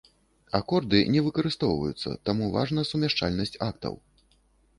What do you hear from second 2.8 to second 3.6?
сумяшчальнасць